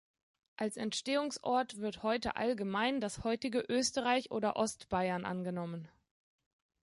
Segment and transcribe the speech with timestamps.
[0.57, 5.87] Als Entstehungsort wird heute allgemein das heutige Österreich oder Ostbayern angenommen.